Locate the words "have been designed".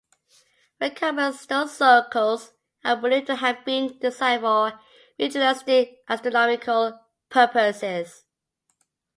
3.35-4.41